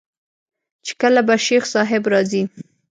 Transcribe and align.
چې 0.85 0.93
کله 1.01 1.21
به 1.27 1.35
شيخ 1.47 1.63
صاحب 1.73 2.03
راځي. 2.13 2.43